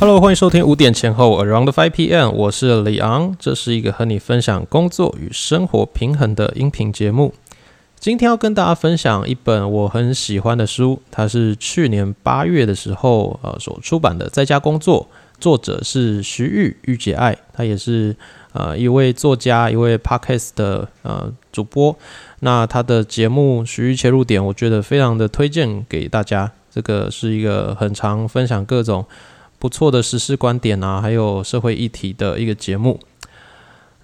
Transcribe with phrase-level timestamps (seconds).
[0.00, 7.34] Hello，欢迎收听五点前后 Around Five PM，我是李昂，这是一个和你分享工作与生活平衡的音频节目。
[7.98, 15.06] 今天要跟大家分享一本我很喜欢的书，它是去年八月的时候呃所出版的《在家工作》，
[15.38, 18.16] 作者是徐玉玉姐爱，她也是
[18.54, 21.94] 呃一位作家，一位 Podcast 的呃主播。
[22.38, 26.50] 那他的节目《徐玉切入点》，我觉得非常的推荐给大家。
[26.70, 29.04] 这个是一个很常分享各种。
[29.60, 32.98] 不错的实事观点啊，还有社会议题的一个节目。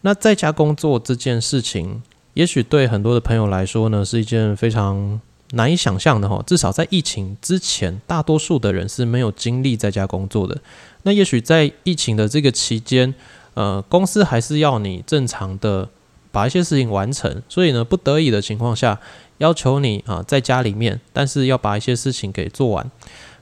[0.03, 2.03] 那在家工作这件事情，
[2.35, 5.19] 也许对很多的朋友来说呢，是一件非常
[5.53, 6.41] 难以想象的哈。
[6.47, 10.61] 至少在疫情之前，大多数的人是没有经历在家工作的。
[11.05, 13.15] 那也许在疫情的这个期间，
[13.55, 15.89] 呃，公司还是要你正常的
[16.31, 19.01] 把一些事情完成，所以呢，不得已的情况下，
[19.39, 22.91] 要求你啊在家里面，但是要把一些事情给做完。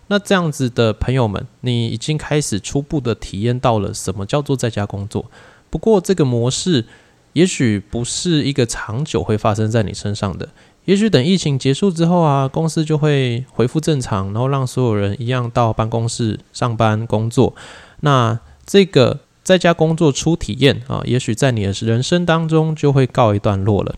[0.08, 5.30] 那这样子的朋友们，你已经开始初步的体验到了什么叫做在家工作。
[5.70, 6.84] 不过这个模式
[7.32, 10.48] 也许不是一个长久会发生在你身上的。
[10.84, 17.54] 也许等疫情结束之后啊，公司就会恢复正常，然后让所有人一样到办公室上班工作。
[18.00, 23.94] 那这个在家工作初体验啊，也许在你的人生当中就会告一段落了。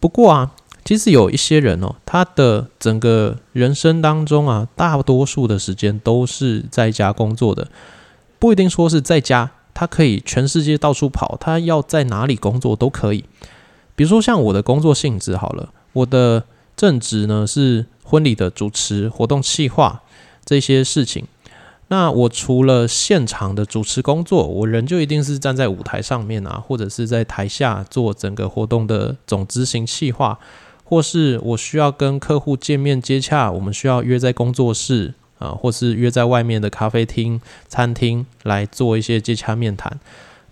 [0.00, 0.52] 不过啊。
[0.84, 7.68] 其实有一些人哦，他的整个人生当中啊，大多数的时间都是在家工作的，
[8.38, 13.24] 不一定说是在家，他可以全世界到处跑，他要在哪里工作都可以。
[13.94, 16.44] 比如说像我的工作性质好了，我的
[16.76, 20.02] 正职呢是婚礼的主持、活动企划
[20.44, 21.26] 这些事情。
[21.88, 30.38] 那我除了现场的主持工作，我人就一定是站在舞台上面啊，或者是在台下做整个活动的总执行企划。
[30.84, 39.98] 或是我需要跟客户见面接洽，我们需要约在工作室啊，或是约在外面的咖啡厅、餐厅来做一些接洽面谈。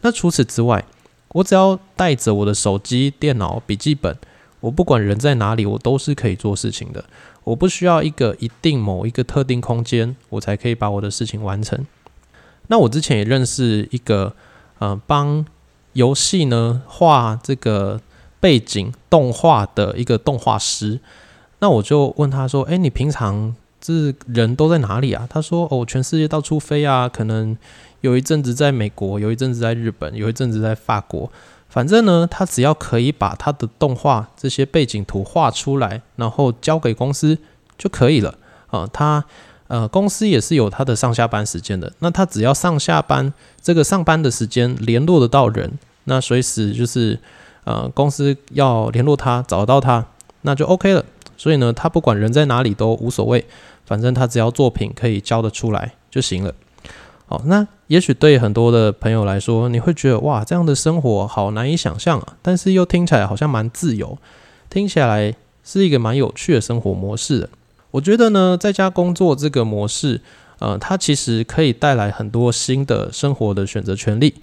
[0.00, 0.82] 那除此之外，
[1.28, 4.16] 我只要带着我的手机、电脑、笔记本，
[4.60, 7.04] 我不管人在哪里，我都是可以做事情的。
[7.44, 11.86] 我不需要一个一定某一个特定空间，我才可以把我的事情完成。
[12.68, 14.34] 那我之前也认识一个，
[14.78, 15.44] 呃，帮
[15.92, 18.00] 游戏呢画这个。
[18.40, 20.98] 背景动画的一个动画师，
[21.58, 27.54] 那我就问他说：“哎，你平常这人都在哪里啊？”他说：“哦，全世界到处飞啊，可能
[28.00, 31.30] 有一阵子在美国，有一阵子在日本，有一阵子在法国。
[31.68, 37.36] 反正呢，他只要可以把他的动画这些背景图画出来，然后交给公司
[37.76, 38.88] 就可以了啊。
[38.90, 39.22] 他
[39.68, 41.92] 呃，公司也是有他的上下班时间的。
[41.98, 47.18] 那他只要上下班这个上班的时间联络得到人，那随时就是。”
[47.64, 50.06] 呃，公司要联络他，找到他，
[50.42, 51.04] 那就 OK 了。
[51.36, 53.46] 所以呢，他不管人在哪里都无所谓，
[53.86, 56.54] 反正他只要作品可以交得出来就行了。
[57.26, 64.18] 好，那也许对很多的朋友来说，你会觉得哇，这样的生活好难以想象啊，但是又听起来好像蛮自由，
[64.68, 65.34] 听起来
[65.64, 67.48] 是一个蛮有趣的生活模式的。
[67.92, 70.20] 我觉得呢，在家工作这个模式，
[70.58, 74.34] 呃，它其实可以带来很多新的生活的选择权利。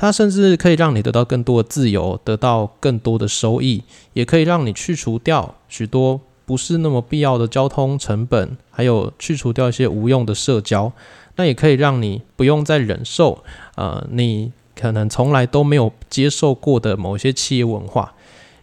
[0.00, 3.82] 它甚至可以让你得到更多的自由，得到更多的收益，
[4.12, 10.92] 也可以让你去除掉许多不是那么必要的交通成本，还有去除掉一些无用的社交。
[11.34, 13.42] 那也可以让你不用再忍受，
[13.74, 18.14] 呃，你可能从来都没有接受过的某些企业文化，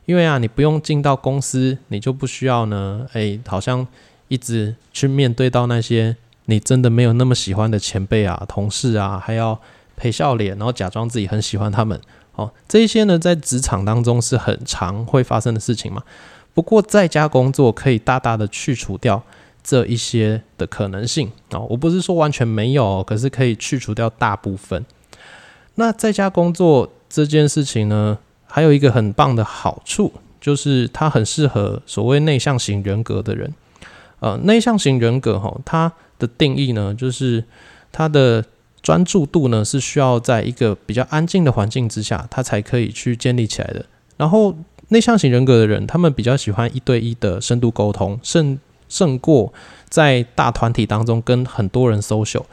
[0.05, 3.85] 因为啊，你不用进到公司，你就不需要呢，诶，好像
[4.29, 9.59] 一直去面对到那些你真的没有那么喜欢的前辈啊、同事啊，还要。
[9.97, 11.99] 陪笑脸，然后假装自己很喜欢他们，
[12.35, 16.03] 哦，这一些呢，在职场当中是很常会发生的事情嘛。
[16.53, 19.23] 不过在家工作可以大大的去除掉
[19.63, 21.65] 这一些的可能性哦。
[21.69, 24.85] 我不是说完全没有，可是可以去除掉大部分。
[25.75, 33.53] 那在家工作这件事情呢，还有一个很棒的好处，就是它很适合所谓内向型人格的人。
[34.19, 37.43] 呃，内向型人格哈，它的定义呢，就是
[37.91, 38.43] 它的。
[38.85, 43.83] 专注度呢是需要在一个比较安静的环境之下，他才可以去建立起来的。
[44.15, 44.55] 然后
[44.89, 49.51] 内向型人格的人，他们比较喜欢一对一的深度沟通，胜胜过
[49.89, 52.43] 在大团体当中跟很多人 social。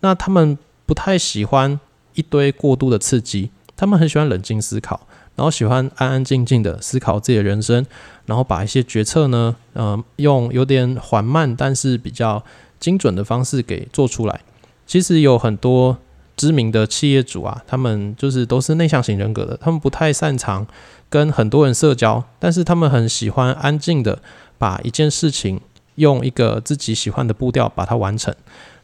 [0.00, 1.78] 那他们不太喜欢
[2.14, 7.84] 一堆过度的刺激，他们很喜欢冷静思考，然后喜欢安安静静的思考自己的人生，
[8.24, 12.42] 然后把一些决策呢，呃，用有点缓慢但是比较
[12.80, 14.40] 精准的方式给做出来。
[14.86, 15.98] 其实有很多
[16.36, 20.66] 知名的企业主啊，他们就是都是内向型人格的，他们不太擅长
[21.08, 24.20] 跟很多人社交，但是他们很喜欢安静的
[24.58, 25.60] 把一件事情
[25.94, 28.34] 用一个自己喜欢的步调把它完成。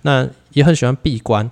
[0.02, 1.50] 那也很喜欢闭关，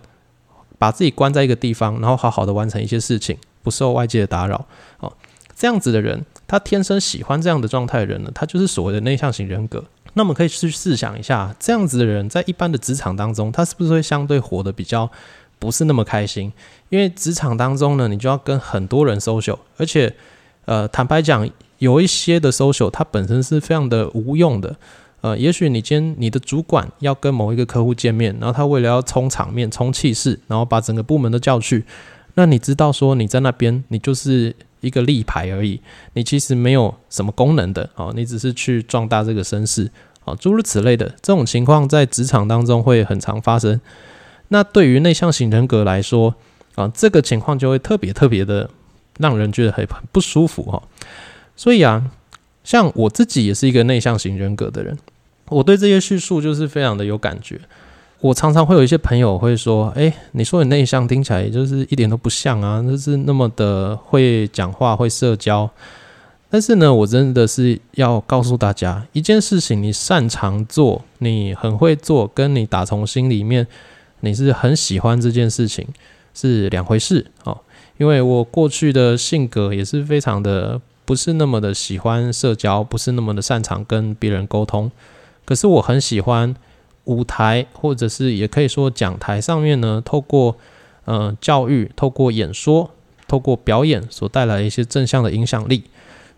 [0.79, 4.67] 把自己关在一个地方，然后好好的完成一些事情，不受外界的打扰。
[5.01, 5.13] 哦，
[5.55, 9.85] 这样子的人，他天生喜欢这样的状态的人呢，他就是所谓的内向型人格。
[10.19, 15.09] 那我们可以去试想一下，这样子的人在一般的职场当中，他是不是会相对活得比较
[15.61, 16.53] 不是那么开心？
[16.89, 20.13] 因为职场当中呢，你就要跟很多人 social，而且，
[20.65, 21.49] 呃，坦白讲，
[21.79, 24.75] 有一些的 social 它本身是非常的无用的。
[25.21, 31.85] 呃，也许你今天你的主管要跟某一个客户见面，然后他为了要冲场面、冲气势，然后把整个部门都叫去，
[32.35, 35.81] 那你知道说你在那边，你就是一个立牌而已，
[36.15, 39.91] 你其实没有什么功能的哦，你只是去壮大这个声势
[40.29, 43.81] 啊，诸如此类的这种情况在职场当中会很常发生。
[44.49, 46.35] 那对于内向型人格来说
[46.75, 48.71] 啊，这个情况就会特别特别的
[49.19, 50.83] 让人觉得很很不舒服哈。
[51.57, 52.11] 所以啊。
[52.65, 54.99] 像我自己也是一个内向型人格的人，
[55.49, 57.59] 我对这些叙述就是非常的有感觉。
[58.21, 65.71] 我常常会有一些朋友会说：“哎，你说你内向，听起来就是一点都不像啊，就是那么的会讲话、会社交。”
[66.51, 73.67] 但是呢，我真的是要告诉大家，一件事情你擅长做，你很会做，跟你打从心里面
[74.21, 75.87] 你是很喜欢这件事情
[76.35, 77.59] 是两回事哦。
[77.97, 80.81] 因为我过去的性格也是非常的。
[81.09, 84.93] 不是那么的喜欢社交，不是那么的擅长跟别人沟通。
[85.47, 86.55] 可是我很喜欢
[87.05, 90.55] 舞台，或者是也可以说讲台上面呢，透过
[91.07, 92.91] 呃教育，透过演说，
[93.27, 95.85] 透过表演所带来一些正向的影响力。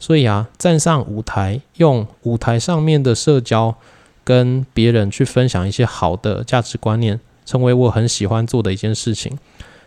[0.01, 3.77] 所以啊，站上舞台，用舞台上面的社交
[4.25, 9.39] 跟别人去分享一些好的价值观念，成为我很喜欢做的一件事情。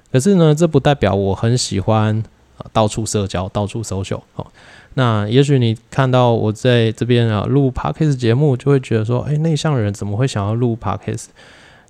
[0.09, 2.23] 可是呢，这不代表我很喜欢。
[2.71, 4.45] 到处社交，到处 social 哦。
[4.93, 11.25] 那也许你看到我在这边啊录 podcast 节目，就会觉得说，哎，内向人怎么会想要录 podcast？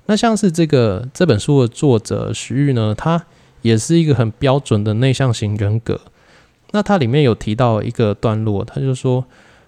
[0.08, 3.24] 那像是这个这本书的作者徐玉呢，他
[3.62, 6.00] 也是一个很标准的内向型人格。
[6.74, 9.26] 那他里面有提到一个段落，他就说，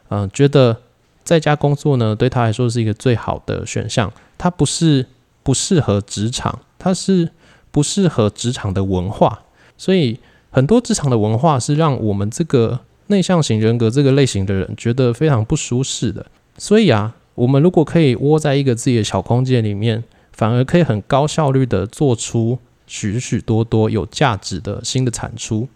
[0.10, 0.78] 嗯，觉得
[1.24, 4.12] 在家工作呢，对他来说是一个最好的选项。
[4.38, 5.08] 他不是
[5.42, 7.32] 不适合职场，他是
[7.72, 9.44] 不适合职场的文化，
[9.78, 10.20] 所以。
[10.52, 16.26] 很多职场的文化是让我们这个内向型人格这个类型的人觉得非常不舒适的。
[16.58, 22.58] 所以啊，我们如果可以窝在一个自己的小空间里面，反而可以很高效率的做出
[22.88, 25.68] 许许多多有价值的新的产出。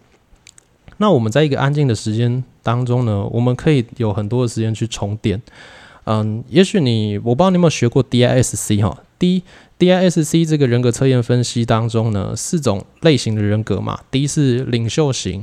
[1.00, 5.40] 那我们在一个安静的时间当中呢，我们可以有很多的时间去充电。
[6.04, 9.42] 嗯，也许你我不知道你有没有学过 DISC 哈，D。
[9.78, 15.42] DISC 这个人格测验分析当中呢，四种类型的人格嘛，D 是领袖型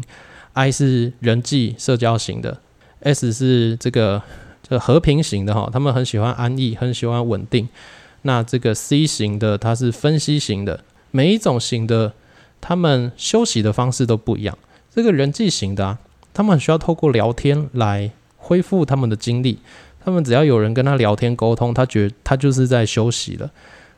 [0.53, 2.59] ，I 是人际社交型的
[2.99, 4.21] ，S 是这个
[4.61, 7.67] 这和平型的哈，他们很喜欢安逸，很喜欢稳定。
[8.21, 12.13] 那这个 C 型的，它是分析型的，每一种型的，
[12.61, 14.55] 他们休息的方式都不一样。
[14.97, 15.99] 这个人际型的，啊，
[16.33, 19.59] 他们很需要透过聊天来恢复他们的精力，
[20.03, 23.51] 他们只要有人跟他聊天沟通，他觉他就是在休息了。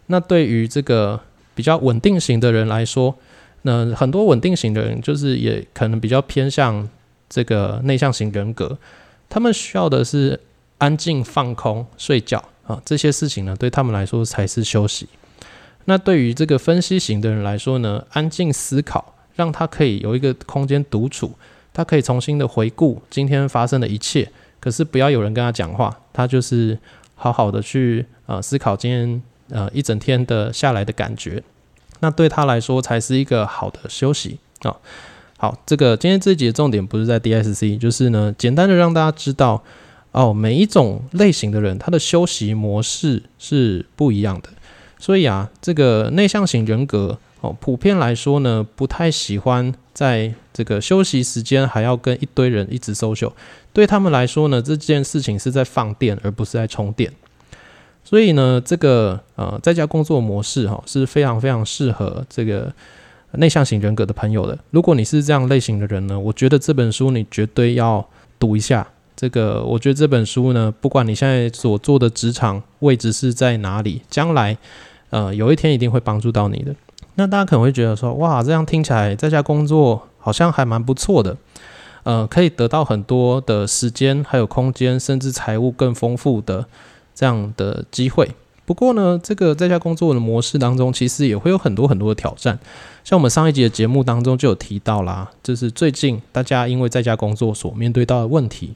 [0.07, 1.17] 那对于这个
[1.55, 3.15] 比较稳定型的人来说，
[3.61, 6.89] 那很多稳定型的人就是也可能比较偏向
[7.29, 8.77] 这个内向型人格，
[9.29, 10.37] 他们需要的是
[10.79, 15.07] 安静放空睡觉啊，这些事情呢对他们来说才是休息。
[15.85, 21.31] 那对于这个分析型的人来说呢，安静思考，让他可以有一个空间独处，
[21.73, 24.29] 他可以重新的回顾今天发生的一切，
[24.59, 26.77] 可是不要有人跟他讲话，他就是
[27.15, 29.21] 好好的去呃思考今天。
[29.51, 31.41] 呃，一整天的下来的感觉，
[32.01, 34.77] 那对他来说才是一个好的休息啊。
[35.39, 39.63] 好，这个今天这一节重点不是在 DSC，就是呢，简单的让大家知道
[40.11, 44.49] 哦，每一种类型的人他的休息模式是不一样的。
[44.99, 53.31] 所以啊，这个内向型人格哦，普遍来说呢，不太喜欢在这个休息时间还要跟一堆人一直 social，
[53.71, 57.11] 对他们来说呢，这件事情是在放电，而不是在充电。
[58.03, 62.73] 所以呢，这个呃在家工作模式哈是非常非常适合这个
[63.33, 64.57] 内向型人格的朋友的。
[64.71, 68.05] 如果你是这样类型的人呢，我觉得这本书你绝对要
[68.37, 68.85] 读一下。
[69.15, 74.57] 这个我觉得这本书呢，不管你现在所做的职场位置是在哪里，将来
[75.09, 76.73] 呃有一天一定会帮助到你的。
[77.19, 81.37] 那大家可能会觉得说，哇，这样听起来在家工作好像还蛮不错的，
[82.03, 86.65] 呃，可以得到很多的时间，还有空间，甚至财务更丰富的。
[87.13, 88.31] 这样的机会，
[88.65, 92.57] 不过呢，这个在家工作的模式当中，其实也会有很多很多的挑战。
[93.03, 98.75] 像我们上一集的节目当中就有提到啦，就是最近大家因为在家工作所面对到的问题，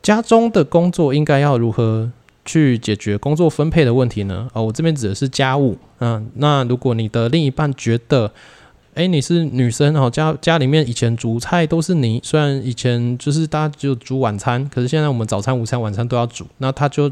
[0.00, 2.10] 家中的工作应该要如何
[2.46, 4.48] 去解决工作分配的问题呢？
[4.54, 5.76] 哦，我这边指的是家务。
[5.98, 8.32] 嗯，那如果你的另一半觉得，
[8.94, 17.10] 哎，你是女生哦，家家里面以前煮菜都是你，虽然以前就是大家就煮晚餐，可是现在我们早餐、午餐、晚餐都要煮，那他就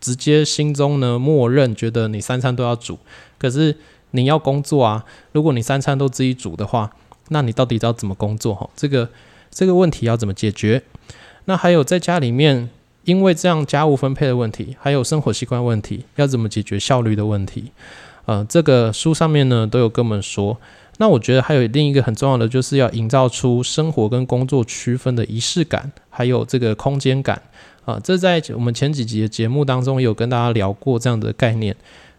[0.00, 2.98] 直接心中呢默认觉得你三餐都要煮，
[3.38, 3.76] 可是
[4.12, 6.90] 你要工作啊，如果你三餐都自己煮的话，
[7.28, 8.54] 那你到底要怎么工作？
[8.54, 9.08] 哈，这个
[9.50, 10.82] 这个问题要怎么解决？
[11.44, 12.70] 那还有在家里面，
[13.04, 17.72] 因为这样家务分配的问题，还有生活习惯问题，要怎么解决效率的问题？
[18.26, 20.56] 呃，这个书上面呢都有跟我们说。
[20.98, 27.40] 那我觉得还有另一个很重要的，就是要营造出生活跟工作区分的仪式感，还有这个空间感
[27.86, 27.98] 啊。
[28.04, 31.74] 这在我们前几集的节目当中也有跟大家聊过这样的概念。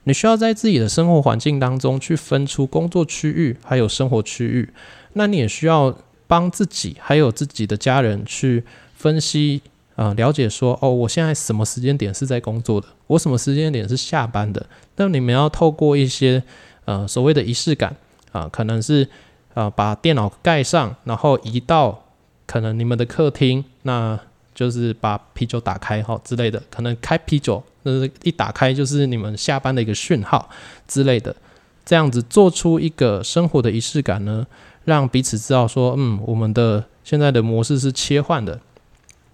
[0.06, 4.68] 你需要在自己的生活环境当中去分出工作区域，还有生活区域。
[5.14, 5.96] 那你也需要
[6.26, 8.64] 帮自己还有自己的家人去
[8.96, 9.62] 分析
[10.02, 14.66] 啊，了解说哦，我现在什么时间点是在工作的，我什么时间点是下班的。
[14.96, 16.42] 那你们要透过一些
[16.86, 17.96] 呃所谓的仪式感。
[18.32, 19.06] 啊，可能是
[19.54, 22.02] 啊，把电脑盖上，然后移到
[22.46, 24.18] 可能你们的客厅，那
[24.56, 27.92] 就是把啤酒打开哈之类的，可能开啤酒，那
[28.24, 30.50] 一打开就是你们下班的一个讯号
[30.88, 31.36] 之类的，
[31.84, 34.48] 这样子做出一个生活的仪式感呢，
[34.86, 38.58] 让彼此知道说，嗯，我们的现在的模式是切换的，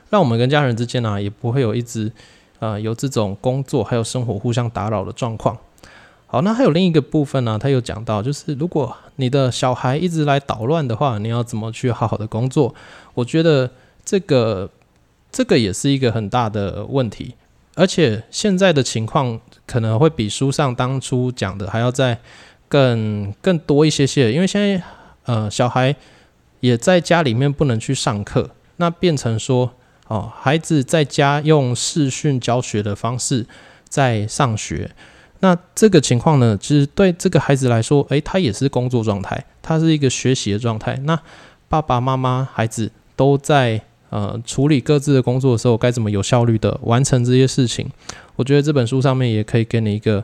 [0.10, 2.12] 让我们跟家人之间呢也不会有一直
[2.60, 5.58] 啊有这种工作还有生活互相打扰的状况。
[6.30, 12.76] 好，那还有另一个部分呢，他有讲到，就是如果你的小孩一直来捣乱的话，你要怎么去好好的工作？
[13.14, 13.72] 我觉得
[14.04, 14.70] 这个
[15.32, 17.36] 这个也是一个很大的问题，
[17.76, 22.20] 而且现在的情况可能会比书上当初讲的还要再
[22.68, 24.84] 更更多一些些，因为现在
[25.28, 25.96] 呃小孩
[26.60, 29.72] 也在家里面不能去上课，那变成说
[30.08, 33.46] 哦孩子在家用视讯教学的方式
[33.88, 34.92] 在上学。
[35.40, 40.96] 那这个情况呢，其实对这个孩子来说，诶，他也是工作状态，他是一个学习的状态。
[41.04, 41.20] 那
[41.70, 47.88] 爸爸妈妈、孩子都在呃处理各自的工作的时候，该怎么有效率的完成这些事情？
[48.36, 50.24] 我觉得这本书上面也可以给你一个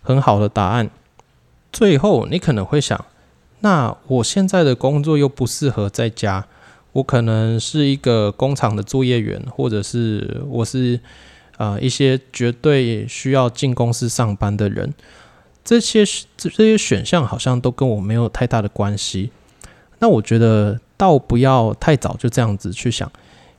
[0.00, 0.88] 很好的答案。
[1.70, 3.04] 最后，你可能会想，
[3.60, 6.46] 那我现在的工作又不适合在家，
[6.94, 10.98] 我可能是一个工厂的作业员，或者是我是。
[11.56, 14.92] 啊，一些绝对需要进公司上班的人，
[15.64, 16.04] 这些
[16.36, 19.30] 这这些选项好像都跟我没有太大的关系。
[20.00, 23.08] 那我觉得倒不要太早就这样子去想，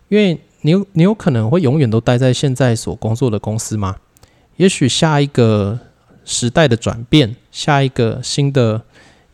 [0.10, 3.96] 因为你有你有可能会永远都待在现在所工作的公司吗？
[4.58, 5.80] 也许下一个
[6.26, 8.82] 时代的转变，下一个新的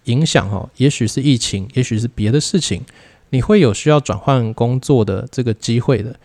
[0.04, 2.84] 影响哦，也许是疫情，也许是别的事情，
[3.32, 6.16] 你会有需要转换工作的这个机会的。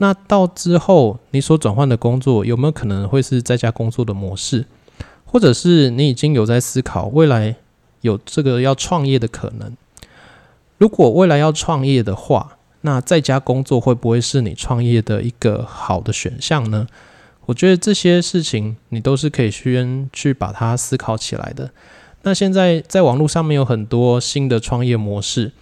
[0.00, 4.64] 那到之后，你所转换的工作有没有可能会是在家工作的模式，
[5.24, 7.56] 或者是你已经有在思考未来
[8.02, 9.76] 有这个要创业的可能？
[10.76, 16.86] 如果未来要创业的话，那在家工作会不会是你创业的一个好的选项呢？
[17.46, 21.70] 我觉得这些事情你都是可以先去把它思考起来的。
[22.22, 25.52] 那现在在网络上面有很多新的创业模式。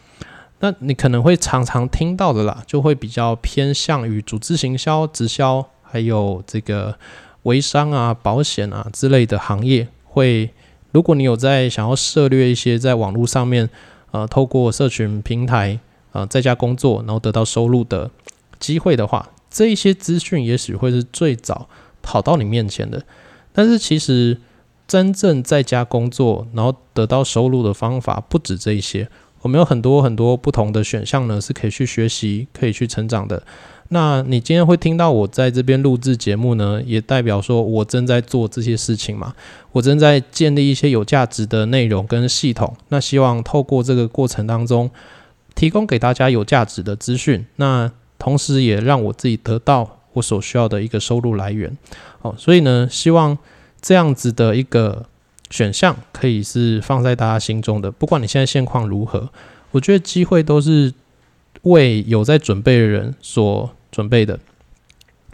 [0.66, 6.98] 那你可能会常常听到的啦，就会比较偏向于组织行销、直销，还有这个
[7.44, 9.86] 微商啊、保险啊之类的行业。
[10.02, 10.50] 会，
[10.90, 13.70] 如果你有在想要涉略一些在网络上面，
[14.10, 15.78] 呃，透过社群平台，
[16.10, 18.10] 呃，在家工作然后得到收入的
[18.58, 21.68] 机会的话，这一些资讯也许会是最早
[22.02, 23.04] 跑到你面前的。
[23.52, 24.40] 但是其实
[24.88, 29.08] 真正在家工作然后得到收入的方法不止这一些。
[29.42, 33.42] 我们有很多很多不同的选项呢，是可以去学习、可以去成长的。
[33.90, 39.32] 那你今天会听到我在这边录制节目呢，也代表说我正在做这些事情嘛。
[39.70, 42.76] 我正在建立一些有价值的内容跟系统。
[42.88, 44.90] 那希望透过这个过程当中，
[45.54, 47.46] 提供给大家有价值的资讯。
[47.56, 51.76] 那同时也让我自己得到我所需要的一个收入来源。
[52.22, 53.38] 哦，所以呢，希望
[53.80, 55.06] 这样子的一个。
[55.50, 59.30] 选项可以是放在大家心中的，不管你现在现况如何，
[59.70, 60.92] 我觉得机会都是
[61.62, 64.38] 为有在准备的人所准备的。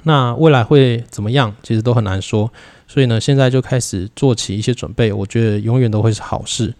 [0.04, 2.50] 那未来会怎么样，其实都很难说。
[2.88, 6.75] 所以呢，现在就开始做起一些准备，我觉得永远都会是好事。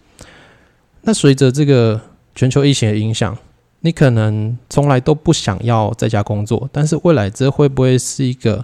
[1.01, 1.99] 那随着这个
[2.35, 3.35] 全球疫情的影响，
[3.79, 8.63] 你可能从来都不想要在家工作，但是未来这会不会是一个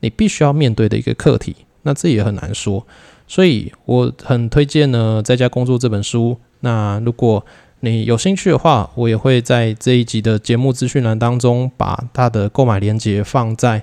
[0.00, 1.56] 你必须要面对的一个课题？
[1.82, 2.86] 那这也很难说。
[3.34, 6.38] 所以我很推荐呢，在家工作这本书。
[6.60, 7.44] 那如果
[7.80, 13.82] 你有兴趣的话，我也会在这一集的节目资讯栏当中把它的购买链接放在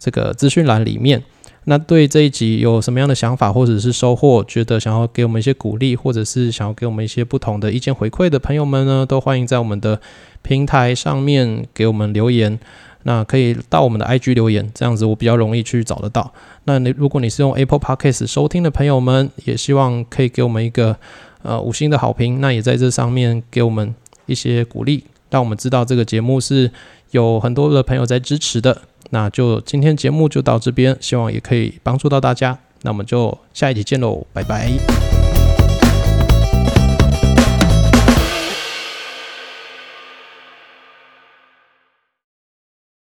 [0.00, 1.22] 这个资讯栏里面。
[1.66, 10.00] 那对这一集有什么样的想法或者是收获，觉得想要给我们一些鼓励，或者是想要给我们一些不同的意见回馈的朋友们呢，都欢迎在我们的
[10.42, 12.58] 平台上面给我们留言。
[13.04, 16.32] 那可以到我们的 IG 留言，这样子我比较容易去找得到。
[16.64, 20.96] 那你如果你是用 Apple Podcast 收听的朋友们，也希望可以给我们一个
[21.42, 22.40] 呃五星的好评。
[22.40, 23.94] 那也在这上面给我们
[24.26, 26.70] 一些鼓励，让我们知道这个节目是
[27.12, 28.82] 有很多的朋友在支持的。
[29.10, 32.58] 那就今天节目就到这边，希望也可以帮助到大家。
[32.82, 35.17] 那我们就下一集见喽，拜拜。